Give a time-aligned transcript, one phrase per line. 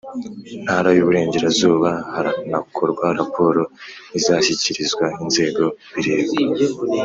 [0.63, 3.61] Ntara y Uburengerazuba hanakorwa raporo
[4.17, 6.33] izashyikirizwa inzego bireba